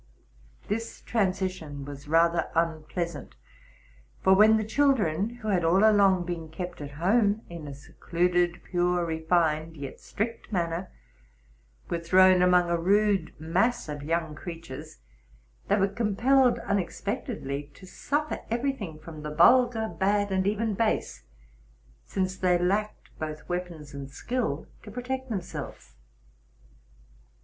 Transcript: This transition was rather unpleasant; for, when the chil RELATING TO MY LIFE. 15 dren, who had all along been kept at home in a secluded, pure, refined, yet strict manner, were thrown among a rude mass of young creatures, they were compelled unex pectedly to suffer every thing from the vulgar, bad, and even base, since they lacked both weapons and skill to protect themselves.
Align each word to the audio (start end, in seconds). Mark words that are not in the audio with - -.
This 0.67 1.01
transition 1.01 1.85
was 1.85 2.07
rather 2.07 2.47
unpleasant; 2.55 3.35
for, 4.23 4.33
when 4.33 4.57
the 4.57 4.63
chil 4.63 4.93
RELATING 4.93 5.03
TO 5.05 5.13
MY 5.13 5.13
LIFE. 5.13 5.29
15 5.29 5.37
dren, 5.37 5.41
who 5.41 5.47
had 5.49 5.63
all 5.63 5.83
along 5.91 6.25
been 6.25 6.49
kept 6.49 6.81
at 6.81 6.91
home 6.93 7.43
in 7.51 7.67
a 7.67 7.75
secluded, 7.75 8.63
pure, 8.63 9.05
refined, 9.05 9.77
yet 9.77 9.99
strict 9.99 10.51
manner, 10.51 10.89
were 11.87 11.99
thrown 11.99 12.41
among 12.41 12.67
a 12.71 12.79
rude 12.79 13.31
mass 13.39 13.87
of 13.87 14.01
young 14.01 14.33
creatures, 14.33 14.97
they 15.67 15.75
were 15.75 15.87
compelled 15.87 16.57
unex 16.61 16.99
pectedly 17.03 17.71
to 17.75 17.85
suffer 17.85 18.39
every 18.49 18.71
thing 18.71 18.97
from 18.97 19.21
the 19.21 19.29
vulgar, 19.35 19.87
bad, 19.87 20.31
and 20.31 20.47
even 20.47 20.73
base, 20.73 21.25
since 22.07 22.35
they 22.35 22.57
lacked 22.57 23.11
both 23.19 23.47
weapons 23.47 23.93
and 23.93 24.09
skill 24.09 24.65
to 24.81 24.89
protect 24.89 25.29
themselves. 25.29 25.93